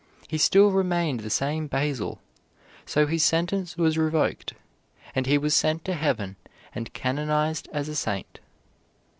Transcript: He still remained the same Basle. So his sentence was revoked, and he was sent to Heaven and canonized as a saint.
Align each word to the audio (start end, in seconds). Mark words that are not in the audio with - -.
He 0.27 0.39
still 0.39 0.71
remained 0.71 1.19
the 1.19 1.29
same 1.29 1.67
Basle. 1.67 2.19
So 2.87 3.05
his 3.05 3.23
sentence 3.23 3.77
was 3.77 3.99
revoked, 3.99 4.55
and 5.13 5.27
he 5.27 5.37
was 5.37 5.53
sent 5.53 5.85
to 5.85 5.93
Heaven 5.93 6.37
and 6.73 6.91
canonized 6.91 7.69
as 7.71 7.87
a 7.87 7.93
saint. 7.95 8.39